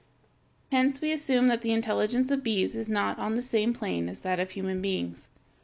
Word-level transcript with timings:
Hence 0.71 0.99
we 0.99 1.11
assume 1.11 1.45
that 1.49 1.61
the 1.61 1.71
intelligence 1.71 2.31
of 2.31 2.41
bees 2.43 2.73
is 2.73 2.89
not 2.89 3.19
on 3.19 3.35
the 3.35 3.41
same 3.43 3.71
plane 3.71 4.09
as 4.09 4.21
that 4.21 4.39
of 4.39 4.49
human 4.49 4.81
beings. 4.81 5.29